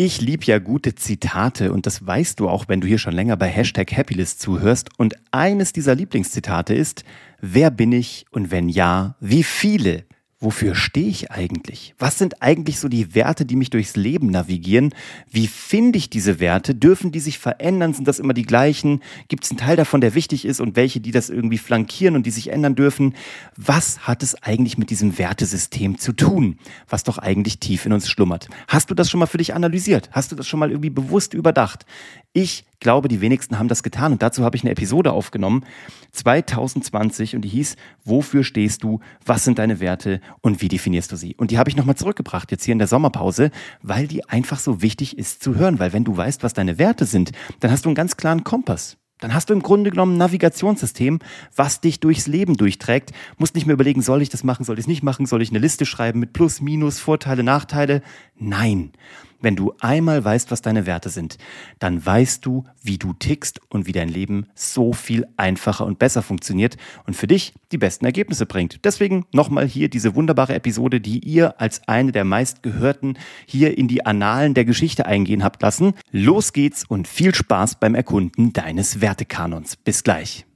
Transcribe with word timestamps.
Ich 0.00 0.20
liebe 0.20 0.44
ja 0.44 0.60
gute 0.60 0.94
Zitate 0.94 1.72
und 1.72 1.84
das 1.84 2.06
weißt 2.06 2.38
du 2.38 2.48
auch, 2.48 2.68
wenn 2.68 2.80
du 2.80 2.86
hier 2.86 2.98
schon 2.98 3.14
länger 3.14 3.36
bei 3.36 3.48
Hashtag 3.48 3.90
Happylist 3.90 4.40
zuhörst. 4.40 4.90
Und 4.96 5.16
eines 5.32 5.72
dieser 5.72 5.96
Lieblingszitate 5.96 6.72
ist, 6.72 7.02
wer 7.40 7.72
bin 7.72 7.90
ich 7.90 8.24
und 8.30 8.52
wenn 8.52 8.68
ja, 8.68 9.16
wie 9.18 9.42
viele? 9.42 10.04
Wofür 10.40 10.76
stehe 10.76 11.08
ich 11.08 11.32
eigentlich? 11.32 11.94
Was 11.98 12.18
sind 12.18 12.42
eigentlich 12.42 12.78
so 12.78 12.88
die 12.88 13.14
Werte, 13.14 13.44
die 13.44 13.56
mich 13.56 13.70
durchs 13.70 13.96
Leben 13.96 14.28
navigieren? 14.28 14.94
Wie 15.30 15.48
finde 15.48 15.98
ich 15.98 16.10
diese 16.10 16.38
Werte? 16.38 16.76
Dürfen 16.76 17.10
die 17.10 17.18
sich 17.18 17.38
verändern? 17.38 17.92
Sind 17.92 18.06
das 18.06 18.20
immer 18.20 18.34
die 18.34 18.44
gleichen? 18.44 19.02
Gibt 19.26 19.44
es 19.44 19.50
einen 19.50 19.58
Teil 19.58 19.76
davon, 19.76 20.00
der 20.00 20.14
wichtig 20.14 20.44
ist 20.44 20.60
und 20.60 20.76
welche, 20.76 21.00
die 21.00 21.10
das 21.10 21.28
irgendwie 21.28 21.58
flankieren 21.58 22.14
und 22.14 22.24
die 22.24 22.30
sich 22.30 22.52
ändern 22.52 22.76
dürfen? 22.76 23.14
Was 23.56 24.00
hat 24.00 24.22
es 24.22 24.40
eigentlich 24.42 24.78
mit 24.78 24.90
diesem 24.90 25.18
Wertesystem 25.18 25.98
zu 25.98 26.12
tun, 26.12 26.58
was 26.88 27.02
doch 27.02 27.18
eigentlich 27.18 27.58
tief 27.58 27.84
in 27.84 27.92
uns 27.92 28.08
schlummert? 28.08 28.48
Hast 28.68 28.90
du 28.90 28.94
das 28.94 29.10
schon 29.10 29.18
mal 29.18 29.26
für 29.26 29.38
dich 29.38 29.54
analysiert? 29.54 30.08
Hast 30.12 30.30
du 30.30 30.36
das 30.36 30.46
schon 30.46 30.60
mal 30.60 30.70
irgendwie 30.70 30.90
bewusst 30.90 31.34
überdacht? 31.34 31.84
Ich 32.32 32.64
glaube, 32.80 33.08
die 33.08 33.20
wenigsten 33.20 33.58
haben 33.58 33.68
das 33.68 33.82
getan 33.82 34.12
und 34.12 34.22
dazu 34.22 34.44
habe 34.44 34.56
ich 34.56 34.62
eine 34.62 34.70
Episode 34.70 35.12
aufgenommen, 35.12 35.64
2020 36.12 37.36
und 37.36 37.42
die 37.42 37.48
hieß, 37.48 37.76
wofür 38.04 38.44
stehst 38.44 38.82
du, 38.82 39.00
was 39.24 39.44
sind 39.44 39.58
deine 39.58 39.80
Werte 39.80 40.20
und 40.40 40.62
wie 40.62 40.68
definierst 40.68 41.12
du 41.12 41.16
sie? 41.16 41.34
Und 41.36 41.50
die 41.50 41.58
habe 41.58 41.70
ich 41.70 41.76
nochmal 41.76 41.96
zurückgebracht 41.96 42.50
jetzt 42.50 42.64
hier 42.64 42.72
in 42.72 42.78
der 42.78 42.88
Sommerpause, 42.88 43.50
weil 43.82 44.06
die 44.06 44.28
einfach 44.28 44.58
so 44.58 44.82
wichtig 44.82 45.18
ist 45.18 45.42
zu 45.42 45.56
hören, 45.56 45.78
weil 45.78 45.92
wenn 45.92 46.04
du 46.04 46.16
weißt, 46.16 46.42
was 46.42 46.54
deine 46.54 46.78
Werte 46.78 47.04
sind, 47.04 47.32
dann 47.60 47.70
hast 47.70 47.84
du 47.84 47.88
einen 47.88 47.96
ganz 47.96 48.16
klaren 48.16 48.44
Kompass. 48.44 48.96
Dann 49.20 49.34
hast 49.34 49.50
du 49.50 49.54
im 49.54 49.62
Grunde 49.62 49.90
genommen 49.90 50.14
ein 50.14 50.18
Navigationssystem, 50.18 51.18
was 51.54 51.80
dich 51.80 52.00
durchs 52.00 52.26
Leben 52.26 52.56
durchträgt. 52.56 53.12
Musst 53.36 53.54
nicht 53.54 53.66
mehr 53.66 53.74
überlegen, 53.74 54.00
soll 54.00 54.22
ich 54.22 54.28
das 54.28 54.44
machen, 54.44 54.64
soll 54.64 54.78
ich 54.78 54.84
es 54.84 54.88
nicht 54.88 55.02
machen, 55.02 55.26
soll 55.26 55.42
ich 55.42 55.50
eine 55.50 55.58
Liste 55.58 55.86
schreiben 55.86 56.20
mit 56.20 56.32
Plus, 56.32 56.60
Minus, 56.60 57.00
Vorteile, 57.00 57.42
Nachteile. 57.42 58.02
Nein. 58.36 58.92
Wenn 59.40 59.54
du 59.54 59.72
einmal 59.80 60.24
weißt, 60.24 60.50
was 60.50 60.62
deine 60.62 60.86
Werte 60.86 61.10
sind, 61.10 61.38
dann 61.78 62.04
weißt 62.04 62.44
du, 62.44 62.64
wie 62.82 62.98
du 62.98 63.12
tickst 63.12 63.60
und 63.68 63.86
wie 63.86 63.92
dein 63.92 64.08
Leben 64.08 64.46
so 64.54 64.92
viel 64.92 65.26
einfacher 65.36 65.86
und 65.86 66.00
besser 66.00 66.22
funktioniert 66.22 66.76
und 67.06 67.14
für 67.14 67.28
dich 67.28 67.54
die 67.70 67.78
besten 67.78 68.04
Ergebnisse 68.04 68.46
bringt. 68.46 68.84
Deswegen 68.84 69.26
nochmal 69.32 69.66
hier 69.66 69.88
diese 69.88 70.16
wunderbare 70.16 70.54
Episode, 70.54 71.00
die 71.00 71.20
ihr 71.20 71.60
als 71.60 71.86
eine 71.86 72.10
der 72.10 72.24
meistgehörten 72.24 73.16
hier 73.46 73.78
in 73.78 73.86
die 73.86 74.04
Annalen 74.04 74.54
der 74.54 74.64
Geschichte 74.64 75.06
eingehen 75.06 75.44
habt 75.44 75.62
lassen. 75.62 75.94
Los 76.10 76.52
geht's 76.52 76.84
und 76.84 77.06
viel 77.06 77.34
Spaß 77.34 77.76
beim 77.76 77.94
Erkunden 77.94 78.52
deines 78.52 79.00
Wertekanons. 79.00 79.76
Bis 79.76 80.02
gleich. 80.02 80.46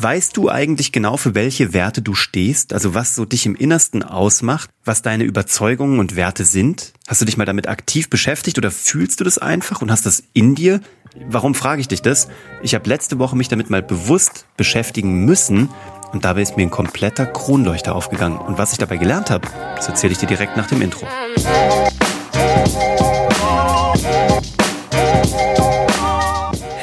Weißt 0.00 0.36
du 0.36 0.48
eigentlich 0.48 0.92
genau, 0.92 1.16
für 1.16 1.34
welche 1.34 1.72
Werte 1.72 2.02
du 2.02 2.14
stehst? 2.14 2.72
Also 2.72 2.94
was 2.94 3.16
so 3.16 3.24
dich 3.24 3.46
im 3.46 3.56
Innersten 3.56 4.04
ausmacht? 4.04 4.70
Was 4.84 5.02
deine 5.02 5.24
Überzeugungen 5.24 5.98
und 5.98 6.14
Werte 6.14 6.44
sind? 6.44 6.92
Hast 7.08 7.20
du 7.20 7.24
dich 7.24 7.36
mal 7.36 7.46
damit 7.46 7.66
aktiv 7.66 8.08
beschäftigt 8.08 8.58
oder 8.58 8.70
fühlst 8.70 9.18
du 9.18 9.24
das 9.24 9.38
einfach 9.38 9.82
und 9.82 9.90
hast 9.90 10.06
das 10.06 10.22
in 10.34 10.54
dir? 10.54 10.80
Warum 11.28 11.56
frage 11.56 11.80
ich 11.80 11.88
dich 11.88 12.00
das? 12.00 12.28
Ich 12.62 12.76
habe 12.76 12.88
letzte 12.88 13.18
Woche 13.18 13.34
mich 13.34 13.48
damit 13.48 13.70
mal 13.70 13.82
bewusst 13.82 14.46
beschäftigen 14.56 15.24
müssen 15.24 15.68
und 16.12 16.24
dabei 16.24 16.42
ist 16.42 16.56
mir 16.56 16.62
ein 16.62 16.70
kompletter 16.70 17.26
Kronleuchter 17.26 17.96
aufgegangen. 17.96 18.38
Und 18.38 18.56
was 18.56 18.70
ich 18.70 18.78
dabei 18.78 18.98
gelernt 18.98 19.30
habe, 19.30 19.48
das 19.74 19.88
erzähle 19.88 20.12
ich 20.12 20.18
dir 20.18 20.26
direkt 20.26 20.56
nach 20.56 20.68
dem 20.68 20.80
Intro. 20.80 21.08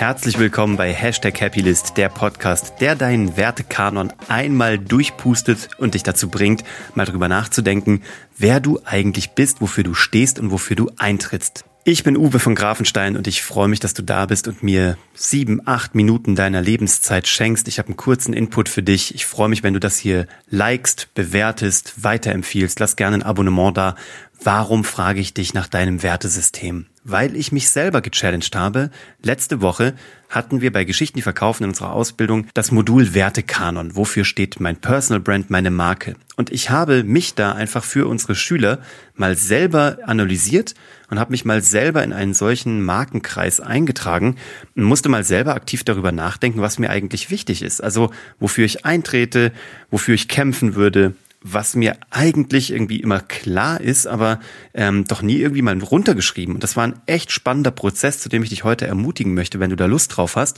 Herzlich 0.08 0.38
willkommen 0.38 0.78
bei 0.78 0.94
Hashtag 0.94 1.42
Happylist, 1.42 1.98
der 1.98 2.09
Podcast, 2.09 2.73
der 2.80 2.95
deinen 2.95 3.38
Wertekanon 3.38 4.14
einmal 4.28 4.78
durchpustet 4.78 5.70
und 5.80 5.95
dich 5.95 6.03
dazu 6.03 6.30
bringt, 6.30 6.64
mal 6.94 7.08
drüber 7.08 7.28
nachzudenken, 7.28 8.03
wer 8.38 8.59
du 8.59 8.80
eigentlich 8.86 9.31
bist, 9.31 9.61
wofür 9.61 9.83
du 9.83 9.95
stehst 9.95 10.38
und 10.38 10.52
wofür 10.52 10.76
du 10.76 10.92
eintrittst. 10.98 11.66
Ich 11.86 12.03
bin 12.03 12.17
Uwe 12.17 12.38
von 12.38 12.53
Grafenstein 12.53 13.17
und 13.17 13.26
ich 13.26 13.42
freue 13.42 13.67
mich, 13.67 13.80
dass 13.80 13.95
du 13.95 14.03
da 14.03 14.28
bist 14.28 14.48
und 14.48 14.61
mir 14.61 14.95
sieben, 15.15 15.61
acht 15.65 15.95
Minuten 15.95 16.36
deiner 16.36 16.61
Lebenszeit 16.61 17.27
schenkst. 17.27 17.67
Ich 17.67 17.80
habe 17.80 17.89
einen 17.89 17.98
kurzen 17.98 18.33
Input 18.33 18.70
für 18.70 18.83
dich. 18.83 19.15
Ich 19.15 19.26
freue 19.26 19.49
mich, 19.49 19.64
wenn 19.64 19.73
du 19.73 19.80
das 19.80 19.98
hier 19.98 20.27
likest, 20.49 21.14
bewertest, 21.15 22.04
weiterempfiehlst. 22.04 22.80
Lass 22.80 22.95
gerne 22.95 23.17
ein 23.17 23.23
Abonnement 23.23 23.76
da. 23.76 23.95
Warum 24.43 24.83
frage 24.83 25.19
ich 25.19 25.33
dich 25.33 25.53
nach 25.53 25.67
deinem 25.67 26.03
Wertesystem? 26.03 26.87
weil 27.05 27.35
ich 27.35 27.51
mich 27.51 27.69
selber 27.69 28.01
gechallenged 28.01 28.55
habe. 28.55 28.89
Letzte 29.21 29.61
Woche 29.61 29.93
hatten 30.27 30.59
wir 30.59 30.73
bei 30.73 30.83
Geschichten, 30.83 31.17
die 31.17 31.21
verkaufen 31.21 31.63
in 31.63 31.69
unserer 31.69 31.93
Ausbildung 31.93 32.47
das 32.55 32.71
Modul 32.71 33.13
Wertekanon. 33.13 33.95
Wofür 33.95 34.25
steht 34.25 34.59
mein 34.59 34.75
Personal 34.75 35.21
Brand, 35.21 35.51
meine 35.51 35.69
Marke? 35.69 36.15
Und 36.35 36.51
ich 36.51 36.71
habe 36.71 37.03
mich 37.03 37.35
da 37.35 37.53
einfach 37.53 37.83
für 37.83 38.07
unsere 38.07 38.35
Schüler 38.35 38.79
mal 39.13 39.37
selber 39.37 39.99
analysiert 40.05 40.73
und 41.09 41.19
habe 41.19 41.31
mich 41.31 41.45
mal 41.45 41.61
selber 41.61 42.03
in 42.03 42.11
einen 42.11 42.33
solchen 42.33 42.83
Markenkreis 42.83 43.59
eingetragen 43.59 44.35
und 44.75 44.83
musste 44.83 45.07
mal 45.07 45.23
selber 45.23 45.53
aktiv 45.53 45.83
darüber 45.83 46.11
nachdenken, 46.11 46.59
was 46.59 46.79
mir 46.79 46.89
eigentlich 46.89 47.29
wichtig 47.29 47.61
ist. 47.61 47.81
Also 47.83 48.11
wofür 48.39 48.65
ich 48.65 48.83
eintrete, 48.83 49.52
wofür 49.91 50.15
ich 50.15 50.27
kämpfen 50.27 50.73
würde, 50.73 51.13
was 51.48 51.76
mir 51.76 51.98
eigentlich 52.10 52.72
irgendwie 52.72 53.00
immer 53.00 53.20
klar 53.20 53.80
ist, 53.80 54.08
aber 54.08 54.39
ähm, 54.73 55.06
doch 55.06 55.22
nie 55.22 55.38
irgendwie 55.38 55.61
mal 55.61 55.78
runtergeschrieben. 55.78 56.56
Und 56.56 56.64
das 56.64 56.76
war 56.76 56.86
ein 56.88 57.00
echt 57.06 57.32
spannender 57.32 57.70
Prozess, 57.70 58.20
zu 58.20 58.30
dem 58.30 58.42
ich 58.42 58.50
dich 58.50 58.64
heute 58.64 58.88
ermutigen 58.88 59.36
möchte, 59.36 59.60
wenn 59.60 59.70
du 59.70 59.76
da 59.76 59.86
Lust 59.86 60.17
drauf 60.17 60.38
hast. 60.38 60.58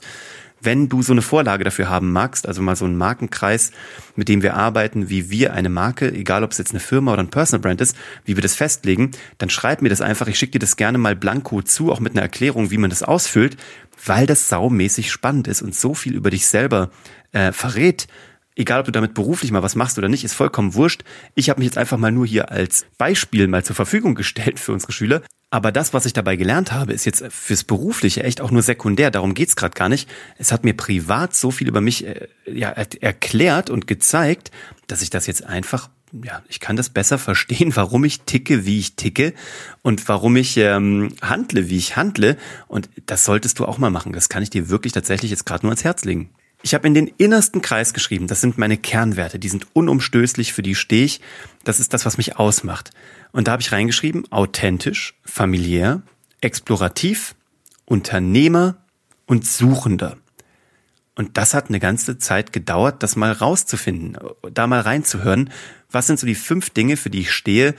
Wenn 0.62 0.88
du 0.88 1.02
so 1.04 1.12
eine 1.12 1.22
Vorlage 1.22 1.66
dafür 1.66 1.90
haben 1.90 2.14
magst, 2.14 2.48
also 2.48 2.62
mal 2.62 2.78
so 2.78 2.86
einen 2.86 2.96
Markenkreis, 2.96 3.72
mit 4.16 4.30
dem 4.30 4.42
wir 4.42 4.56
arbeiten, 4.56 5.10
wie 5.10 5.30
wir 5.30 5.54
eine 5.54 5.68
Marke, 5.68 6.10
egal 6.14 6.46
ob 6.46 6.54
es 6.54 6.58
jetzt 6.58 6.72
eine 6.72 6.80
Firma 6.80 7.12
oder 7.12 7.22
ein 7.22 7.30
Personal 7.30 7.62
Brand 7.62 7.82
ist, 7.82 7.98
wie 8.24 8.38
wir 8.38 8.42
das 8.42 8.56
festlegen, 8.56 9.12
dann 9.40 9.50
schreib 9.50 9.82
mir 9.82 9.90
das 9.90 10.00
einfach. 10.00 10.28
Ich 10.28 10.40
schicke 10.40 10.54
dir 10.54 10.60
das 10.60 10.78
gerne 10.78 10.98
mal 10.98 11.18
blanko 11.18 11.64
zu, 11.64 11.92
auch 11.92 12.00
mit 12.00 12.14
einer 12.14 12.22
Erklärung, 12.22 12.72
wie 12.72 12.78
man 12.78 12.90
das 12.90 13.04
ausfüllt, 13.04 13.58
weil 14.06 14.26
das 14.26 14.48
saumäßig 14.48 15.12
spannend 15.12 15.50
ist 15.50 15.62
und 15.62 15.76
so 15.76 15.94
viel 15.94 16.16
über 16.16 16.30
dich 16.30 16.48
selber 16.48 16.92
äh, 17.34 17.52
verrät, 17.52 18.08
egal 18.58 18.80
ob 18.80 18.86
du 18.86 18.92
damit 18.92 19.14
beruflich 19.14 19.52
mal 19.52 19.64
was 19.64 19.76
machst 19.76 19.98
oder 19.98 20.10
nicht, 20.10 20.24
ist 20.24 20.34
vollkommen 20.34 20.74
wurscht. 20.74 21.04
Ich 21.36 21.50
habe 21.50 21.60
mich 21.60 21.68
jetzt 21.68 21.78
einfach 21.78 21.98
mal 21.98 22.12
nur 22.12 22.26
hier 22.26 22.52
als 22.52 22.86
Beispiel 22.98 23.48
mal 23.48 23.64
zur 23.64 23.76
Verfügung 23.76 24.16
gestellt 24.16 24.60
für 24.60 24.74
unsere 24.74 24.92
Schüler. 24.92 25.22
Aber 25.50 25.72
das, 25.72 25.94
was 25.94 26.06
ich 26.06 26.12
dabei 26.12 26.36
gelernt 26.36 26.74
habe, 26.74 26.92
ist 26.92 27.06
jetzt 27.06 27.24
fürs 27.30 27.64
Berufliche 27.64 28.24
echt 28.24 28.42
auch 28.42 28.52
nur 28.52 28.62
sekundär. 28.62 29.12
Darum 29.12 29.34
geht's 29.34 29.56
gerade 29.56 29.76
gar 29.76 29.88
nicht. 29.88 30.10
Es 30.38 30.52
hat 30.52 30.66
mir 30.66 30.76
privat 30.76 31.36
so 31.36 31.52
viel 31.52 31.70
über 31.70 31.80
mich 31.80 32.06
äh, 32.06 32.28
ja, 32.46 32.70
erklärt 32.70 33.70
und 33.70 33.88
gezeigt, 33.88 34.52
dass 34.88 35.02
ich 35.02 35.10
das 35.10 35.28
jetzt 35.28 35.46
einfach 35.46 35.90
ja, 36.24 36.42
ich 36.48 36.62
kann 36.62 36.78
das 36.78 36.90
besser 36.90 37.18
verstehen, 37.18 37.72
warum 37.76 38.06
ich 38.06 38.22
ticke, 38.22 38.66
wie 38.66 38.80
ich 38.80 38.96
ticke 38.96 39.34
und 39.82 40.08
warum 40.08 40.36
ich 40.38 40.58
ähm, 40.58 41.14
handle, 41.22 41.70
wie 41.70 41.78
ich 41.78 41.98
handle. 41.98 42.38
Und 42.68 42.90
das 43.06 43.26
solltest 43.26 43.60
du 43.60 43.66
auch 43.66 43.78
mal 43.78 43.90
machen. 43.90 44.14
Das 44.14 44.30
kann 44.30 44.44
ich 44.44 44.50
dir 44.50 44.70
wirklich 44.70 44.94
tatsächlich 44.94 45.32
jetzt 45.32 45.46
gerade 45.46 45.66
nur 45.66 45.72
ans 45.72 45.84
Herz 45.84 46.06
legen. 46.06 46.30
Ich 46.64 46.74
habe 46.74 46.88
in 46.88 46.94
den 46.94 47.08
innersten 47.08 47.62
Kreis 47.62 47.94
geschrieben, 47.94 48.28
das 48.28 48.42
sind 48.42 48.58
meine 48.58 48.78
Kernwerte, 48.78 49.40
die 49.40 49.50
sind 49.50 49.68
unumstößlich, 49.74 50.54
für 50.54 50.64
die 50.64 50.76
stehe 50.76 51.06
ich, 51.06 51.22
das 51.64 51.80
ist 51.80 51.94
das, 51.94 52.06
was 52.06 52.18
mich 52.18 52.38
ausmacht. 52.38 52.92
Und 53.32 53.48
da 53.48 53.54
habe 53.54 53.62
ich 53.62 53.72
reingeschrieben, 53.72 54.32
authentisch, 54.32 55.16
familiär, 55.24 56.02
explorativ, 56.42 57.36
Unternehmer 57.86 58.78
und 59.28 59.46
Suchender. 59.46 60.18
Und 61.16 61.38
das 61.38 61.54
hat 61.54 61.70
eine 61.70 61.80
ganze 61.80 62.18
Zeit 62.18 62.54
gedauert, 62.54 63.02
das 63.02 63.16
mal 63.16 63.32
rauszufinden, 63.32 64.18
da 64.54 64.68
mal 64.68 64.82
reinzuhören. 64.82 65.50
Was 65.90 66.08
sind 66.08 66.20
so 66.20 66.28
die 66.28 66.36
fünf 66.36 66.70
Dinge, 66.70 66.96
für 66.96 67.10
die 67.10 67.22
ich 67.22 67.32
stehe, 67.32 67.76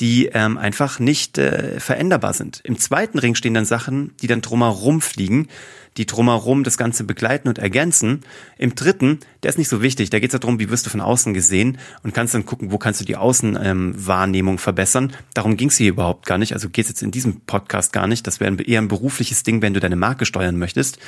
die 0.00 0.26
ähm, 0.32 0.56
einfach 0.56 0.98
nicht 0.98 1.36
äh, 1.38 1.78
veränderbar 1.78 2.32
sind. 2.32 2.60
Im 2.64 2.78
zweiten 2.78 3.18
Ring 3.18 3.34
stehen 3.34 3.54
dann 3.54 3.66
Sachen, 3.66 4.12
die 4.22 4.26
dann 4.26 4.40
drumherum 4.40 5.02
fliegen, 5.02 5.48
die 5.96 6.06
drumherum 6.06 6.64
das 6.64 6.78
Ganze 6.78 7.04
begleiten 7.04 7.48
und 7.48 7.58
ergänzen. 7.58 8.20
Im 8.56 8.74
dritten, 8.74 9.18
der 9.42 9.50
ist 9.50 9.58
nicht 9.58 9.68
so 9.68 9.82
wichtig, 9.82 10.08
da 10.08 10.18
geht 10.18 10.32
es 10.32 10.40
darum, 10.40 10.58
wie 10.58 10.70
wirst 10.70 10.86
du 10.86 10.90
von 10.90 11.02
außen 11.02 11.34
gesehen 11.34 11.78
und 12.02 12.14
kannst 12.14 12.34
dann 12.34 12.46
gucken, 12.46 12.72
wo 12.72 12.78
kannst 12.78 13.00
du 13.00 13.04
die 13.04 13.16
Außenwahrnehmung 13.16 14.54
ähm, 14.54 14.58
verbessern. 14.58 15.12
Darum 15.34 15.56
ging 15.56 15.68
es 15.68 15.76
hier 15.76 15.90
überhaupt 15.90 16.24
gar 16.26 16.38
nicht, 16.38 16.54
also 16.54 16.70
geht 16.70 16.86
es 16.86 16.90
jetzt 16.90 17.02
in 17.02 17.10
diesem 17.10 17.40
Podcast 17.42 17.92
gar 17.92 18.06
nicht. 18.06 18.26
Das 18.26 18.40
wäre 18.40 18.62
eher 18.62 18.80
ein 18.80 18.88
berufliches 18.88 19.42
Ding, 19.42 19.60
wenn 19.60 19.74
du 19.74 19.80
deine 19.80 19.96
Marke 19.96 20.24
steuern 20.24 20.56
möchtest. 20.56 20.98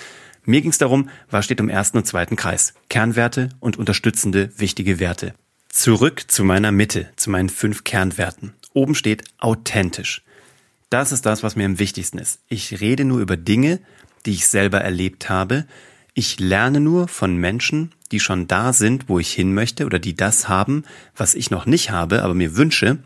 Mir 0.44 0.60
ging 0.60 0.70
es 0.70 0.78
darum, 0.78 1.08
was 1.30 1.44
steht 1.44 1.60
im 1.60 1.68
ersten 1.68 1.98
und 1.98 2.06
zweiten 2.06 2.36
Kreis. 2.36 2.74
Kernwerte 2.90 3.50
und 3.60 3.78
unterstützende, 3.78 4.50
wichtige 4.56 4.98
Werte. 4.98 5.34
Zurück 5.68 6.24
zu 6.28 6.44
meiner 6.44 6.72
Mitte, 6.72 7.08
zu 7.16 7.30
meinen 7.30 7.48
fünf 7.48 7.84
Kernwerten. 7.84 8.52
Oben 8.74 8.94
steht 8.94 9.24
authentisch. 9.38 10.22
Das 10.90 11.12
ist 11.12 11.24
das, 11.24 11.42
was 11.42 11.56
mir 11.56 11.66
am 11.66 11.78
wichtigsten 11.78 12.18
ist. 12.18 12.40
Ich 12.48 12.80
rede 12.80 13.04
nur 13.04 13.20
über 13.20 13.36
Dinge, 13.36 13.80
die 14.26 14.32
ich 14.32 14.46
selber 14.46 14.80
erlebt 14.80 15.28
habe. 15.28 15.64
Ich 16.14 16.38
lerne 16.38 16.80
nur 16.80 17.08
von 17.08 17.36
Menschen, 17.36 17.92
die 18.10 18.20
schon 18.20 18.46
da 18.46 18.72
sind, 18.74 19.08
wo 19.08 19.18
ich 19.18 19.32
hin 19.32 19.54
möchte 19.54 19.86
oder 19.86 19.98
die 19.98 20.14
das 20.14 20.48
haben, 20.48 20.84
was 21.16 21.34
ich 21.34 21.50
noch 21.50 21.64
nicht 21.64 21.90
habe, 21.90 22.22
aber 22.22 22.34
mir 22.34 22.56
wünsche. 22.56 22.98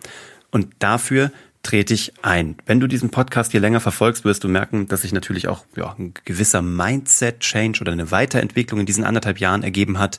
Und 0.50 0.68
dafür 0.80 1.30
trete 1.62 1.94
ich 1.94 2.12
ein. 2.22 2.56
Wenn 2.64 2.80
du 2.80 2.86
diesen 2.86 3.10
Podcast 3.10 3.50
hier 3.52 3.60
länger 3.60 3.80
verfolgst, 3.80 4.24
wirst 4.24 4.44
du 4.44 4.48
merken, 4.48 4.86
dass 4.88 5.02
sich 5.02 5.12
natürlich 5.12 5.48
auch 5.48 5.64
ja, 5.76 5.94
ein 5.98 6.14
gewisser 6.24 6.62
Mindset-Change 6.62 7.80
oder 7.80 7.92
eine 7.92 8.10
Weiterentwicklung 8.10 8.80
in 8.80 8.86
diesen 8.86 9.04
anderthalb 9.04 9.40
Jahren 9.40 9.62
ergeben 9.62 9.98
hat. 9.98 10.18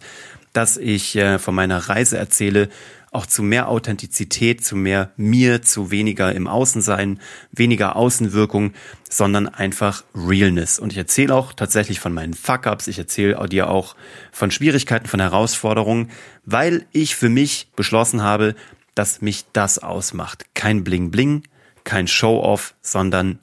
Dass 0.53 0.77
ich 0.77 1.15
äh, 1.15 1.39
von 1.39 1.55
meiner 1.55 1.89
Reise 1.89 2.17
erzähle, 2.17 2.69
auch 3.11 3.25
zu 3.25 3.41
mehr 3.41 3.69
Authentizität, 3.69 4.63
zu 4.63 4.75
mehr 4.75 5.11
mir, 5.15 5.61
zu 5.61 5.91
weniger 5.91 6.33
im 6.33 6.47
Außensein, 6.47 7.19
weniger 7.51 7.95
Außenwirkung, 7.95 8.73
sondern 9.09 9.47
einfach 9.47 10.03
Realness. 10.13 10.77
Und 10.77 10.91
ich 10.91 10.97
erzähle 10.97 11.33
auch 11.33 11.53
tatsächlich 11.53 11.99
von 11.99 12.13
meinen 12.13 12.33
Fuck-ups, 12.33 12.87
ich 12.87 12.99
erzähle 12.99 13.47
dir 13.47 13.69
auch 13.69 13.95
von 14.31 14.51
Schwierigkeiten, 14.51 15.07
von 15.07 15.19
Herausforderungen, 15.19 16.11
weil 16.45 16.85
ich 16.91 17.15
für 17.15 17.29
mich 17.29 17.71
beschlossen 17.75 18.21
habe, 18.21 18.55
dass 18.93 19.21
mich 19.21 19.45
das 19.53 19.79
ausmacht. 19.79 20.45
Kein 20.53 20.83
Bling-Bling, 20.83 21.43
kein 21.83 22.07
Show-Off, 22.07 22.75
sondern 22.81 23.39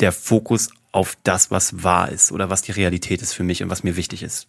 der 0.00 0.12
Fokus 0.12 0.70
auf 0.90 1.16
das, 1.22 1.50
was 1.50 1.82
wahr 1.82 2.10
ist 2.10 2.32
oder 2.32 2.50
was 2.50 2.62
die 2.62 2.72
Realität 2.72 3.22
ist 3.22 3.32
für 3.32 3.44
mich 3.44 3.62
und 3.62 3.70
was 3.70 3.82
mir 3.82 3.96
wichtig 3.96 4.22
ist. 4.22 4.48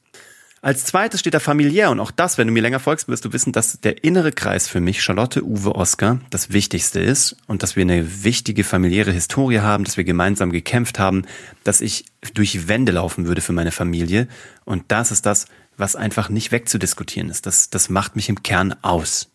Als 0.63 0.85
zweites 0.85 1.19
steht 1.19 1.33
da 1.33 1.41
familiär 1.41 1.91
und 1.91 1.99
auch 1.99 2.09
das, 2.09 2.37
wenn 2.37 2.47
du 2.47 2.53
mir 2.53 2.61
länger 2.61 2.79
folgst, 2.79 3.09
wirst 3.09 3.25
du 3.25 3.33
wissen, 3.33 3.51
dass 3.51 3.81
der 3.81 4.05
innere 4.05 4.31
Kreis 4.31 4.69
für 4.69 4.79
mich, 4.79 5.03
Charlotte, 5.03 5.43
Uwe, 5.43 5.75
Oskar, 5.75 6.21
das 6.29 6.53
Wichtigste 6.53 7.01
ist 7.01 7.35
und 7.47 7.63
dass 7.63 7.75
wir 7.75 7.81
eine 7.81 8.23
wichtige 8.23 8.63
familiäre 8.63 9.11
Historie 9.11 9.59
haben, 9.59 9.83
dass 9.83 9.97
wir 9.97 10.05
gemeinsam 10.05 10.53
gekämpft 10.53 10.99
haben, 10.99 11.25
dass 11.65 11.81
ich 11.81 12.05
durch 12.33 12.69
Wände 12.69 12.93
laufen 12.93 13.27
würde 13.27 13.41
für 13.41 13.51
meine 13.51 13.73
Familie 13.73 14.29
und 14.63 14.85
das 14.87 15.11
ist 15.11 15.25
das, 15.25 15.47
was 15.75 15.97
einfach 15.97 16.29
nicht 16.29 16.53
wegzudiskutieren 16.53 17.29
ist. 17.29 17.45
Das, 17.45 17.69
das 17.69 17.89
macht 17.89 18.15
mich 18.15 18.29
im 18.29 18.41
Kern 18.41 18.73
aus. 18.83 19.27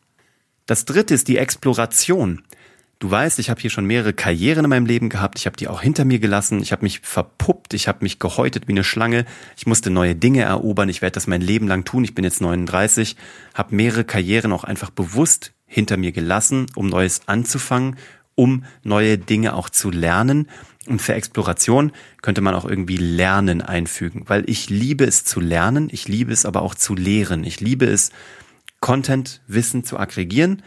Das 0.65 0.87
dritte 0.87 1.13
ist 1.13 1.29
die 1.29 1.37
Exploration. 1.37 2.43
Du 3.01 3.09
weißt, 3.09 3.39
ich 3.39 3.49
habe 3.49 3.61
hier 3.61 3.71
schon 3.71 3.87
mehrere 3.87 4.13
Karrieren 4.13 4.65
in 4.65 4.71
meinem 4.71 4.87
Leben 4.87 5.09
gehabt. 5.09 5.39
Ich 5.39 5.47
habe 5.47 5.57
die 5.57 5.69
auch 5.69 5.81
hinter 5.81 6.05
mir 6.05 6.19
gelassen. 6.19 6.61
Ich 6.63 6.73
habe 6.73 6.83
mich 6.83 6.99
verpuppt. 7.01 7.73
Ich 7.75 7.87
habe 7.87 7.99
mich 8.03 8.19
gehäutet 8.19 8.67
wie 8.67 8.73
eine 8.73 8.83
Schlange. 8.83 9.25
Ich 9.57 9.69
musste 9.69 9.91
neue 9.91 10.17
Dinge 10.17 10.43
erobern. 10.43 10.89
Ich 10.89 11.01
werde 11.01 11.15
das 11.15 11.29
mein 11.29 11.41
Leben 11.41 11.69
lang 11.69 11.85
tun. 11.85 12.03
Ich 12.03 12.17
bin 12.17 12.25
jetzt 12.25 12.41
39. 12.41 13.15
Habe 13.55 13.77
mehrere 13.77 14.03
Karrieren 14.03 14.53
auch 14.53 14.65
einfach 14.65 14.91
bewusst 14.91 15.53
hinter 15.65 15.97
mir 15.97 16.11
gelassen, 16.11 16.67
um 16.75 16.89
Neues 16.89 17.21
anzufangen, 17.27 17.97
um 18.35 18.65
neue 18.83 19.17
Dinge 19.17 19.55
auch 19.55 19.71
zu 19.71 19.93
lernen. 19.93 20.49
Und 20.87 21.01
für 21.01 21.15
Exploration 21.15 21.93
könnte 22.21 22.41
man 22.41 22.57
auch 22.57 22.65
irgendwie 22.65 22.97
Lernen 22.97 23.63
einfügen, 23.63 24.25
weil 24.27 24.43
ich 24.51 24.71
liebe 24.71 25.05
es 25.05 25.23
zu 25.23 25.39
lernen. 25.39 25.89
Ich 25.93 26.09
liebe 26.09 26.33
es 26.33 26.45
aber 26.45 26.63
auch 26.63 26.75
zu 26.75 26.97
lehren. 26.97 27.45
Ich 27.45 27.61
liebe 27.61 27.87
es, 27.87 28.11
Content, 28.81 29.41
Wissen 29.47 29.85
zu 29.85 29.99
aggregieren 29.99 30.63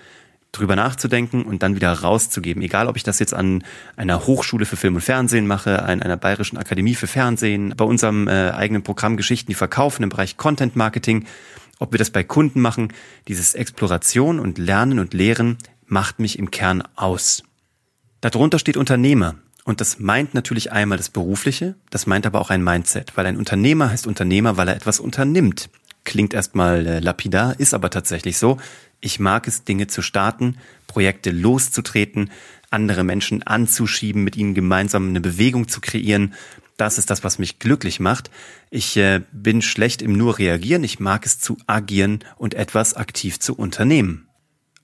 drüber 0.51 0.75
nachzudenken 0.75 1.43
und 1.43 1.63
dann 1.63 1.75
wieder 1.75 1.91
rauszugeben. 1.93 2.61
Egal, 2.61 2.87
ob 2.87 2.97
ich 2.97 3.03
das 3.03 3.19
jetzt 3.19 3.33
an 3.33 3.63
einer 3.95 4.27
Hochschule 4.27 4.65
für 4.65 4.75
Film 4.75 4.95
und 4.95 5.01
Fernsehen 5.01 5.47
mache, 5.47 5.83
an 5.83 6.01
einer 6.01 6.17
bayerischen 6.17 6.57
Akademie 6.57 6.95
für 6.95 7.07
Fernsehen, 7.07 7.73
bei 7.77 7.85
unserem 7.85 8.27
äh, 8.27 8.51
eigenen 8.51 8.83
Programm 8.83 9.17
Geschichten, 9.17 9.51
die 9.51 9.55
verkaufen 9.55 10.03
im 10.03 10.09
Bereich 10.09 10.37
Content 10.37 10.75
Marketing, 10.75 11.25
ob 11.79 11.93
wir 11.93 11.97
das 11.97 12.09
bei 12.09 12.23
Kunden 12.23 12.59
machen, 12.59 12.93
dieses 13.27 13.55
Exploration 13.55 14.39
und 14.39 14.57
Lernen 14.57 14.99
und 14.99 15.13
Lehren 15.13 15.57
macht 15.87 16.19
mich 16.19 16.37
im 16.37 16.51
Kern 16.51 16.83
aus. 16.95 17.43
Darunter 18.21 18.59
steht 18.59 18.77
Unternehmer. 18.77 19.35
Und 19.63 19.79
das 19.79 19.99
meint 19.99 20.33
natürlich 20.33 20.71
einmal 20.71 20.97
das 20.97 21.09
Berufliche, 21.09 21.75
das 21.91 22.07
meint 22.07 22.25
aber 22.25 22.41
auch 22.41 22.49
ein 22.49 22.63
Mindset, 22.63 23.15
weil 23.15 23.27
ein 23.27 23.37
Unternehmer 23.37 23.91
heißt 23.91 24.07
Unternehmer, 24.07 24.57
weil 24.57 24.67
er 24.67 24.75
etwas 24.75 24.99
unternimmt. 24.99 25.69
Klingt 26.03 26.33
erstmal 26.33 26.85
äh, 26.87 26.99
lapidar, 26.99 27.59
ist 27.59 27.73
aber 27.73 27.89
tatsächlich 27.89 28.37
so. 28.37 28.57
Ich 28.99 29.19
mag 29.19 29.47
es, 29.47 29.63
Dinge 29.63 29.87
zu 29.87 30.01
starten, 30.01 30.57
Projekte 30.87 31.31
loszutreten, 31.31 32.31
andere 32.69 33.03
Menschen 33.03 33.43
anzuschieben, 33.43 34.23
mit 34.23 34.37
ihnen 34.37 34.53
gemeinsam 34.53 35.09
eine 35.09 35.21
Bewegung 35.21 35.67
zu 35.67 35.81
kreieren. 35.81 36.33
Das 36.77 36.97
ist 36.97 37.09
das, 37.09 37.23
was 37.23 37.37
mich 37.37 37.59
glücklich 37.59 37.99
macht. 37.99 38.31
Ich 38.69 38.97
äh, 38.97 39.21
bin 39.31 39.61
schlecht 39.61 40.01
im 40.01 40.13
nur 40.13 40.39
reagieren. 40.39 40.83
Ich 40.83 40.99
mag 40.99 41.25
es 41.25 41.39
zu 41.39 41.57
agieren 41.67 42.19
und 42.37 42.53
etwas 42.53 42.95
aktiv 42.95 43.39
zu 43.39 43.55
unternehmen. 43.55 44.27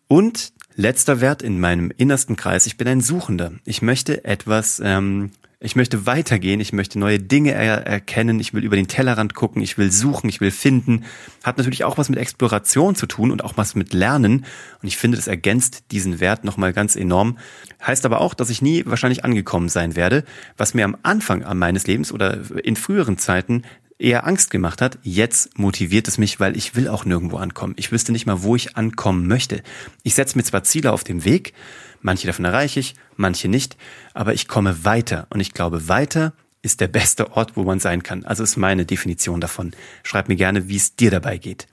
Und 0.07 0.53
letzter 0.75 1.21
Wert 1.21 1.41
in 1.41 1.59
meinem 1.59 1.91
innersten 1.95 2.35
Kreis, 2.35 2.67
ich 2.67 2.77
bin 2.77 2.87
ein 2.87 3.01
Suchender. 3.01 3.53
Ich 3.65 3.81
möchte 3.81 4.25
etwas 4.25 4.81
ähm, 4.83 5.31
ich 5.59 5.75
möchte 5.75 6.05
weitergehen, 6.05 6.59
ich 6.59 6.71
möchte 6.71 6.99
neue 6.99 7.19
Dinge 7.19 7.53
er 7.53 7.87
erkennen, 7.87 8.39
ich 8.39 8.53
will 8.53 8.63
über 8.63 8.75
den 8.75 8.87
Tellerrand 8.87 9.33
gucken, 9.33 9.63
ich 9.63 9.77
will 9.79 9.91
suchen, 9.91 10.29
ich 10.29 10.39
will 10.39 10.51
finden. 10.51 11.05
Hat 11.43 11.57
natürlich 11.57 11.83
auch 11.83 11.97
was 11.97 12.09
mit 12.09 12.19
Exploration 12.19 12.93
zu 12.93 13.07
tun 13.07 13.31
und 13.31 13.43
auch 13.43 13.57
was 13.57 13.73
mit 13.73 13.91
Lernen. 13.91 14.45
Und 14.81 14.87
ich 14.87 14.97
finde, 14.97 15.17
das 15.17 15.25
ergänzt 15.25 15.85
diesen 15.89 16.19
Wert 16.19 16.43
nochmal 16.43 16.73
ganz 16.73 16.95
enorm. 16.95 17.39
Heißt 17.85 18.05
aber 18.05 18.21
auch, 18.21 18.35
dass 18.35 18.51
ich 18.51 18.61
nie 18.61 18.85
wahrscheinlich 18.85 19.25
angekommen 19.25 19.67
sein 19.67 19.95
werde, 19.95 20.25
was 20.57 20.75
mir 20.75 20.85
am 20.85 20.95
Anfang 21.01 21.43
meines 21.57 21.87
Lebens 21.87 22.11
oder 22.11 22.39
in 22.63 22.75
früheren 22.75 23.17
Zeiten 23.17 23.63
eher 23.99 24.27
Angst 24.27 24.51
gemacht 24.51 24.81
hat. 24.81 24.99
Jetzt 25.03 25.57
motiviert 25.57 26.07
es 26.07 26.17
mich, 26.17 26.39
weil 26.39 26.55
ich 26.55 26.75
will 26.75 26.87
auch 26.87 27.05
nirgendwo 27.05 27.37
ankommen. 27.37 27.73
Ich 27.77 27.91
wüsste 27.91 28.11
nicht 28.11 28.25
mal, 28.25 28.43
wo 28.43 28.55
ich 28.55 28.77
ankommen 28.77 29.27
möchte. 29.27 29.63
Ich 30.03 30.15
setze 30.15 30.37
mir 30.37 30.43
zwar 30.43 30.63
Ziele 30.63 30.91
auf 30.91 31.03
dem 31.03 31.25
Weg, 31.25 31.53
Manche 32.01 32.27
davon 32.27 32.45
erreiche 32.45 32.79
ich, 32.79 32.95
manche 33.15 33.47
nicht, 33.47 33.77
aber 34.13 34.33
ich 34.33 34.47
komme 34.47 34.85
weiter 34.85 35.27
und 35.29 35.39
ich 35.39 35.53
glaube, 35.53 35.87
weiter 35.87 36.33
ist 36.61 36.81
der 36.81 36.87
beste 36.87 37.31
Ort, 37.31 37.55
wo 37.55 37.63
man 37.63 37.79
sein 37.79 38.03
kann. 38.03 38.25
Also 38.25 38.43
ist 38.43 38.57
meine 38.57 38.85
Definition 38.85 39.41
davon. 39.41 39.71
Schreib 40.03 40.27
mir 40.27 40.35
gerne, 40.35 40.67
wie 40.67 40.75
es 40.75 40.95
dir 40.95 41.11
dabei 41.11 41.37
geht. 41.37 41.67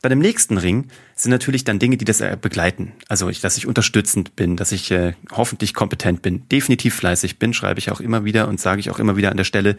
Bei 0.00 0.08
dem 0.08 0.18
nächsten 0.18 0.58
Ring 0.58 0.88
sind 1.14 1.30
natürlich 1.30 1.64
dann 1.64 1.78
Dinge, 1.78 1.96
die 1.96 2.04
das 2.04 2.20
äh, 2.20 2.36
begleiten. 2.40 2.92
Also, 3.08 3.28
ich, 3.28 3.40
dass 3.40 3.56
ich 3.56 3.68
unterstützend 3.68 4.34
bin, 4.34 4.56
dass 4.56 4.72
ich 4.72 4.90
äh, 4.90 5.12
hoffentlich 5.30 5.74
kompetent 5.74 6.22
bin, 6.22 6.48
definitiv 6.48 6.96
fleißig 6.96 7.38
bin, 7.38 7.54
schreibe 7.54 7.78
ich 7.78 7.92
auch 7.92 8.00
immer 8.00 8.24
wieder 8.24 8.48
und 8.48 8.58
sage 8.58 8.80
ich 8.80 8.90
auch 8.90 8.98
immer 8.98 9.16
wieder 9.16 9.30
an 9.30 9.36
der 9.36 9.44
Stelle. 9.44 9.76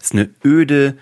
Ist 0.00 0.12
eine 0.12 0.30
öde, 0.44 0.96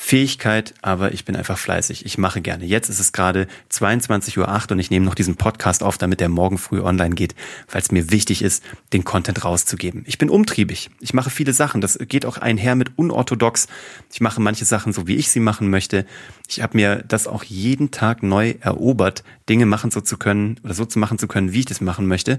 Fähigkeit, 0.00 0.74
aber 0.80 1.12
ich 1.12 1.24
bin 1.24 1.34
einfach 1.34 1.58
fleißig. 1.58 2.06
Ich 2.06 2.18
mache 2.18 2.40
gerne. 2.40 2.64
Jetzt 2.64 2.88
ist 2.88 3.00
es 3.00 3.12
gerade 3.12 3.48
22.08 3.72 4.38
Uhr 4.38 4.70
und 4.70 4.78
ich 4.78 4.92
nehme 4.92 5.04
noch 5.04 5.16
diesen 5.16 5.34
Podcast 5.34 5.82
auf, 5.82 5.98
damit 5.98 6.20
der 6.20 6.28
morgen 6.28 6.56
früh 6.56 6.80
online 6.80 7.16
geht, 7.16 7.34
weil 7.68 7.82
es 7.82 7.90
mir 7.90 8.12
wichtig 8.12 8.42
ist, 8.42 8.62
den 8.92 9.02
Content 9.02 9.44
rauszugeben. 9.44 10.04
Ich 10.06 10.16
bin 10.16 10.30
umtriebig. 10.30 10.90
Ich 11.00 11.14
mache 11.14 11.30
viele 11.30 11.52
Sachen. 11.52 11.80
Das 11.80 11.98
geht 11.98 12.26
auch 12.26 12.38
einher 12.38 12.76
mit 12.76 12.96
unorthodox. 12.96 13.66
Ich 14.12 14.20
mache 14.20 14.40
manche 14.40 14.64
Sachen 14.64 14.92
so, 14.92 15.08
wie 15.08 15.16
ich 15.16 15.30
sie 15.30 15.40
machen 15.40 15.68
möchte. 15.68 16.06
Ich 16.46 16.62
habe 16.62 16.76
mir 16.76 17.02
das 17.06 17.26
auch 17.26 17.42
jeden 17.42 17.90
Tag 17.90 18.22
neu 18.22 18.54
erobert, 18.60 19.24
Dinge 19.48 19.66
machen 19.66 19.90
so 19.90 20.00
zu 20.00 20.16
können 20.16 20.60
oder 20.62 20.74
so 20.74 20.84
zu 20.84 21.00
machen 21.00 21.18
zu 21.18 21.26
können, 21.26 21.52
wie 21.52 21.60
ich 21.60 21.66
das 21.66 21.80
machen 21.80 22.06
möchte. 22.06 22.38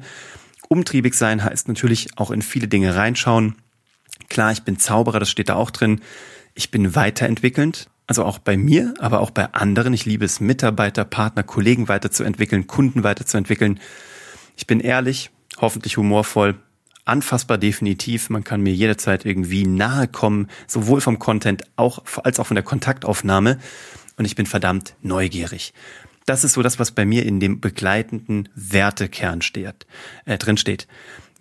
Umtriebig 0.69 1.13
sein 1.13 1.43
heißt 1.43 1.67
natürlich 1.67 2.17
auch 2.17 2.31
in 2.31 2.41
viele 2.41 2.69
Dinge 2.69 2.95
reinschauen. 2.95 3.55
Klar, 4.27 4.51
ich 4.51 4.63
bin 4.63 4.77
Zauberer, 4.77 5.19
das 5.19 5.29
steht 5.29 5.49
da 5.49 5.55
auch 5.55 5.71
drin 5.71 6.01
ich 6.59 6.71
bin 6.71 6.93
weiterentwickelnd, 6.93 7.89
also 8.05 8.25
auch 8.25 8.39
bei 8.39 8.57
mir, 8.57 8.93
aber 8.99 9.21
auch 9.21 9.31
bei 9.31 9.53
anderen. 9.53 9.93
Ich 9.93 10.05
liebe 10.05 10.25
es, 10.25 10.41
Mitarbeiter, 10.41 11.05
Partner, 11.05 11.43
Kollegen 11.43 11.87
weiterzuentwickeln, 11.87 12.67
Kunden 12.67 13.03
weiterzuentwickeln. 13.03 13.79
Ich 14.57 14.67
bin 14.67 14.81
ehrlich, 14.81 15.31
hoffentlich 15.61 15.95
humorvoll, 15.95 16.55
anfassbar 17.05 17.57
definitiv. 17.57 18.29
Man 18.29 18.43
kann 18.43 18.59
mir 18.59 18.73
jederzeit 18.73 19.25
irgendwie 19.25 19.65
nahe 19.65 20.09
kommen, 20.09 20.47
sowohl 20.67 20.99
vom 20.99 21.17
Content 21.17 21.63
auch, 21.77 22.03
als 22.23 22.41
auch 22.41 22.47
von 22.47 22.55
der 22.55 22.63
Kontaktaufnahme. 22.63 23.57
Und 24.17 24.25
ich 24.25 24.35
bin 24.35 24.45
verdammt 24.45 24.95
neugierig. 25.01 25.73
Das 26.25 26.43
ist 26.43 26.53
so 26.53 26.61
das, 26.61 26.77
was 26.77 26.91
bei 26.91 27.05
mir 27.05 27.25
in 27.25 27.39
dem 27.39 27.61
begleitenden 27.61 28.49
Wertekern 28.53 29.41
steht, 29.41 29.87
äh, 30.25 30.37
drin 30.37 30.57
steht. 30.57 30.87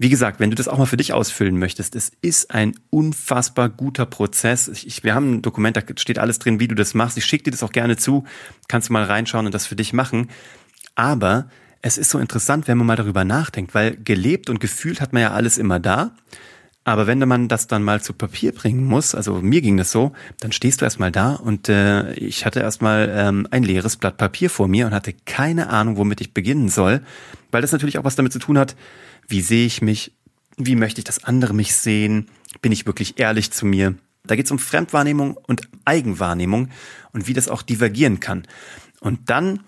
Wie 0.01 0.09
gesagt, 0.09 0.39
wenn 0.39 0.51
du 0.51 0.57
das 0.57 0.69
auch 0.69 0.79
mal 0.79 0.87
für 0.87 0.97
dich 0.97 1.13
ausfüllen 1.13 1.59
möchtest, 1.59 1.97
es 1.97 2.13
ist 2.23 2.53
ein 2.53 2.75
unfassbar 2.91 3.69
guter 3.69 4.07
Prozess. 4.07 4.69
Ich, 4.69 5.03
wir 5.03 5.15
haben 5.15 5.35
ein 5.35 5.43
Dokument, 5.43 5.77
da 5.77 5.83
steht 5.97 6.21
alles 6.21 6.39
drin, 6.39 6.61
wie 6.61 6.69
du 6.69 6.77
das 6.77 6.95
machst. 6.95 7.19
Ich 7.19 7.25
schicke 7.25 7.45
dir 7.45 7.51
das 7.51 7.65
auch 7.65 7.73
gerne 7.73 7.97
zu. 7.97 8.25
Kannst 8.69 8.89
du 8.89 8.93
mal 8.93 9.03
reinschauen 9.03 9.47
und 9.47 9.55
das 9.55 9.67
für 9.67 9.75
dich 9.75 9.93
machen. 9.93 10.31
Aber 10.95 11.49
es 11.83 11.99
ist 11.99 12.11
so 12.11 12.21
interessant, 12.21 12.69
wenn 12.69 12.79
man 12.79 12.87
mal 12.87 12.97
darüber 12.97 13.25
nachdenkt, 13.25 13.75
weil 13.75 13.97
gelebt 13.97 14.51
und 14.51 14.61
gefühlt 14.61 15.01
hat 15.01 15.13
man 15.13 15.23
ja 15.23 15.33
alles 15.33 15.59
immer 15.59 15.81
da. 15.81 16.13
Aber 16.89 17.07
wenn 17.07 17.19
man 17.19 17.49
das 17.49 17.67
dann 17.67 17.83
mal 17.83 18.01
zu 18.01 18.15
Papier 18.15 18.53
bringen 18.53 18.83
muss, 18.83 19.15
also 19.15 19.43
mir 19.43 19.61
ging 19.61 19.77
das 19.77 19.93
so, 19.93 20.13
dann 20.41 20.53
stehst 20.53 20.81
du 20.81 20.87
erstmal 20.87 21.13
da 21.13 21.35
und 21.35 21.69
äh, 21.69 22.15
ich 22.15 22.47
hatte 22.47 22.61
erstmal 22.61 23.13
ähm, 23.15 23.47
ein 23.51 23.63
leeres 23.63 23.99
Blatt 23.99 24.17
Papier 24.17 24.49
vor 24.49 24.69
mir 24.69 24.87
und 24.87 24.95
hatte 24.95 25.13
keine 25.27 25.69
Ahnung, 25.69 25.99
womit 25.99 26.23
ich 26.23 26.33
beginnen 26.33 26.71
soll, 26.71 27.03
weil 27.51 27.61
das 27.61 27.73
natürlich 27.73 27.99
auch 27.99 28.05
was 28.05 28.17
damit 28.17 28.33
zu 28.33 28.39
tun 28.39 28.57
hat, 28.57 28.75
wie 29.29 29.43
sehe 29.43 29.67
ich 29.67 29.83
mich? 29.83 30.13
Wie 30.57 30.77
möchte 30.77 31.03
ich, 31.03 31.05
dass 31.05 31.25
andere 31.25 31.53
mich 31.53 31.75
sehen? 31.77 32.31
Bin 32.63 32.73
ich 32.73 32.87
wirklich 32.87 33.19
ehrlich 33.21 33.51
zu 33.51 33.67
mir? 33.67 33.95
Da 34.25 34.35
geht 34.35 34.47
es 34.47 34.51
um 34.51 34.59
Fremdwahrnehmung 34.59 35.37
und 35.37 35.69
Eigenwahrnehmung 35.85 36.71
und 37.13 37.29
wie 37.29 37.35
das 37.35 37.49
auch 37.49 37.61
divergieren 37.61 38.19
kann. 38.19 38.45
Und 39.01 39.29
dann 39.29 39.61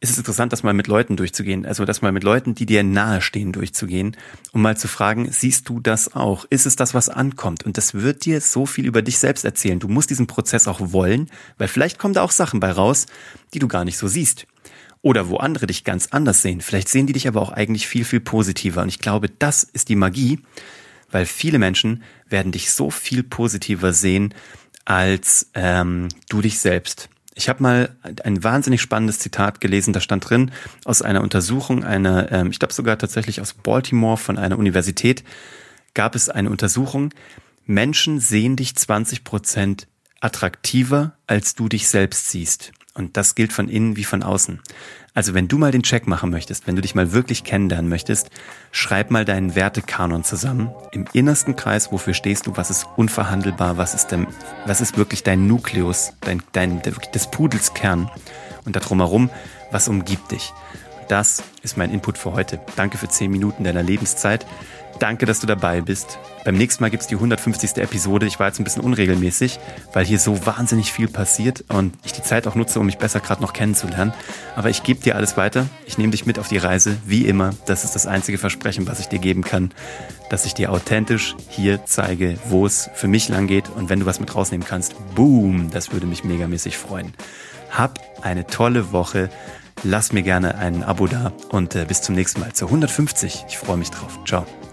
ist 0.00 0.10
es 0.10 0.18
interessant, 0.18 0.52
das 0.52 0.62
mal 0.62 0.72
mit 0.72 0.86
Leuten 0.86 1.16
durchzugehen, 1.16 1.66
also 1.66 1.84
das 1.84 2.00
mal 2.00 2.10
mit 2.10 2.24
Leuten, 2.24 2.54
die 2.54 2.64
dir 2.64 2.82
nahestehen, 2.82 3.52
durchzugehen, 3.52 4.16
um 4.52 4.62
mal 4.62 4.76
zu 4.76 4.88
fragen, 4.88 5.30
siehst 5.30 5.68
du 5.68 5.78
das 5.78 6.14
auch? 6.14 6.46
Ist 6.48 6.64
es 6.64 6.74
das, 6.74 6.94
was 6.94 7.10
ankommt? 7.10 7.64
Und 7.64 7.76
das 7.76 7.92
wird 7.92 8.24
dir 8.24 8.40
so 8.40 8.64
viel 8.64 8.86
über 8.86 9.02
dich 9.02 9.18
selbst 9.18 9.44
erzählen. 9.44 9.78
Du 9.78 9.88
musst 9.88 10.08
diesen 10.08 10.26
Prozess 10.26 10.68
auch 10.68 10.80
wollen, 10.80 11.30
weil 11.58 11.68
vielleicht 11.68 11.98
kommen 11.98 12.14
da 12.14 12.22
auch 12.22 12.30
Sachen 12.30 12.60
bei 12.60 12.72
raus, 12.72 13.06
die 13.52 13.58
du 13.58 13.68
gar 13.68 13.84
nicht 13.84 13.98
so 13.98 14.08
siehst. 14.08 14.46
Oder 15.02 15.28
wo 15.28 15.36
andere 15.36 15.66
dich 15.66 15.84
ganz 15.84 16.08
anders 16.08 16.40
sehen. 16.40 16.62
Vielleicht 16.62 16.88
sehen 16.88 17.06
die 17.06 17.12
dich 17.12 17.28
aber 17.28 17.42
auch 17.42 17.50
eigentlich 17.50 17.86
viel, 17.86 18.04
viel 18.04 18.20
positiver. 18.20 18.82
Und 18.82 18.88
ich 18.88 18.98
glaube, 19.00 19.28
das 19.28 19.64
ist 19.64 19.90
die 19.90 19.96
Magie, 19.96 20.40
weil 21.10 21.26
viele 21.26 21.58
Menschen 21.58 22.02
werden 22.26 22.52
dich 22.52 22.70
so 22.70 22.90
viel 22.90 23.22
positiver 23.22 23.92
sehen 23.92 24.34
als 24.86 25.50
ähm, 25.54 26.08
du 26.28 26.40
dich 26.40 26.58
selbst. 26.58 27.10
Ich 27.40 27.48
habe 27.48 27.62
mal 27.62 27.96
ein 28.22 28.44
wahnsinnig 28.44 28.82
spannendes 28.82 29.18
Zitat 29.18 29.62
gelesen, 29.62 29.94
da 29.94 30.00
stand 30.02 30.28
drin 30.28 30.50
aus 30.84 31.00
einer 31.00 31.22
Untersuchung, 31.22 31.84
eine, 31.84 32.30
ähm, 32.30 32.50
ich 32.50 32.58
glaube 32.58 32.74
sogar 32.74 32.98
tatsächlich 32.98 33.40
aus 33.40 33.54
Baltimore 33.54 34.18
von 34.18 34.36
einer 34.36 34.58
Universität, 34.58 35.24
gab 35.94 36.14
es 36.14 36.28
eine 36.28 36.50
Untersuchung, 36.50 37.14
Menschen 37.64 38.20
sehen 38.20 38.56
dich 38.56 38.76
20 38.76 39.24
Prozent 39.24 39.86
attraktiver, 40.20 41.16
als 41.26 41.54
du 41.54 41.70
dich 41.70 41.88
selbst 41.88 42.28
siehst. 42.28 42.72
Und 42.94 43.16
das 43.16 43.34
gilt 43.34 43.52
von 43.52 43.68
innen 43.68 43.96
wie 43.96 44.04
von 44.04 44.22
außen. 44.22 44.60
Also 45.14 45.34
wenn 45.34 45.48
du 45.48 45.58
mal 45.58 45.70
den 45.70 45.82
Check 45.82 46.06
machen 46.06 46.30
möchtest, 46.30 46.66
wenn 46.66 46.76
du 46.76 46.82
dich 46.82 46.94
mal 46.94 47.12
wirklich 47.12 47.44
kennenlernen 47.44 47.88
möchtest, 47.88 48.30
schreib 48.72 49.10
mal 49.10 49.24
deinen 49.24 49.54
Wertekanon 49.54 50.24
zusammen. 50.24 50.70
Im 50.92 51.06
innersten 51.12 51.56
Kreis, 51.56 51.92
wofür 51.92 52.14
stehst 52.14 52.46
du, 52.46 52.56
was 52.56 52.70
ist 52.70 52.86
unverhandelbar, 52.96 53.76
was 53.76 53.94
ist, 53.94 54.08
denn, 54.08 54.26
was 54.66 54.80
ist 54.80 54.96
wirklich 54.96 55.22
dein 55.22 55.46
Nukleus, 55.46 56.14
dein, 56.20 56.42
dein, 56.52 56.82
des 56.82 57.30
Pudels 57.30 57.74
Kern. 57.74 58.10
Und 58.64 58.76
da 58.76 58.80
drumherum, 58.80 59.30
was 59.70 59.88
umgibt 59.88 60.32
dich. 60.32 60.52
Das 61.08 61.42
ist 61.62 61.76
mein 61.76 61.90
Input 61.92 62.18
für 62.18 62.34
heute. 62.34 62.60
Danke 62.76 62.96
für 62.96 63.08
10 63.08 63.30
Minuten 63.30 63.64
deiner 63.64 63.82
Lebenszeit. 63.82 64.46
Danke, 65.00 65.24
dass 65.24 65.40
du 65.40 65.46
dabei 65.46 65.80
bist. 65.80 66.18
Beim 66.44 66.56
nächsten 66.56 66.84
Mal 66.84 66.90
gibt's 66.90 67.06
die 67.06 67.14
150. 67.14 67.78
Episode. 67.78 68.26
Ich 68.26 68.38
war 68.38 68.48
jetzt 68.48 68.60
ein 68.60 68.64
bisschen 68.64 68.82
unregelmäßig, 68.82 69.58
weil 69.94 70.04
hier 70.04 70.18
so 70.18 70.44
wahnsinnig 70.44 70.92
viel 70.92 71.08
passiert 71.08 71.64
und 71.68 71.94
ich 72.04 72.12
die 72.12 72.22
Zeit 72.22 72.46
auch 72.46 72.54
nutze, 72.54 72.78
um 72.78 72.84
mich 72.84 72.98
besser 72.98 73.20
gerade 73.20 73.40
noch 73.40 73.54
kennenzulernen. 73.54 74.12
Aber 74.56 74.68
ich 74.68 74.82
gebe 74.82 75.00
dir 75.00 75.16
alles 75.16 75.38
weiter. 75.38 75.66
Ich 75.86 75.96
nehme 75.96 76.10
dich 76.10 76.26
mit 76.26 76.38
auf 76.38 76.48
die 76.48 76.58
Reise, 76.58 76.98
wie 77.06 77.26
immer. 77.26 77.54
Das 77.64 77.84
ist 77.84 77.94
das 77.94 78.06
einzige 78.06 78.36
Versprechen, 78.36 78.86
was 78.86 79.00
ich 79.00 79.08
dir 79.08 79.18
geben 79.18 79.42
kann, 79.42 79.70
dass 80.28 80.44
ich 80.44 80.52
dir 80.52 80.70
authentisch 80.70 81.34
hier 81.48 81.86
zeige, 81.86 82.36
wo 82.44 82.66
es 82.66 82.90
für 82.92 83.08
mich 83.08 83.30
lang 83.30 83.46
geht. 83.46 83.70
Und 83.70 83.88
wenn 83.88 84.00
du 84.00 84.06
was 84.06 84.20
mit 84.20 84.34
rausnehmen 84.34 84.66
kannst, 84.66 84.94
boom, 85.14 85.70
das 85.70 85.92
würde 85.92 86.06
mich 86.06 86.24
megamäßig 86.24 86.76
freuen. 86.76 87.14
Hab 87.70 87.98
eine 88.20 88.46
tolle 88.46 88.92
Woche. 88.92 89.30
Lass 89.82 90.12
mir 90.12 90.22
gerne 90.22 90.58
ein 90.58 90.82
Abo 90.82 91.06
da 91.06 91.32
und 91.48 91.74
äh, 91.74 91.86
bis 91.86 92.02
zum 92.02 92.14
nächsten 92.14 92.40
Mal 92.40 92.52
zur 92.52 92.68
150. 92.68 93.46
Ich 93.48 93.56
freue 93.56 93.78
mich 93.78 93.90
drauf. 93.90 94.18
Ciao. 94.26 94.44